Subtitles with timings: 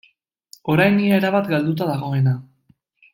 [0.75, 2.35] Orain ia erabat galduta dagoena.